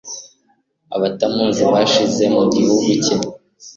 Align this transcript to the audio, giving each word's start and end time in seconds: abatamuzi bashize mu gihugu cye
abatamuzi 0.95 1.63
bashize 1.71 2.23
mu 2.35 2.43
gihugu 2.53 2.89
cye 3.03 3.15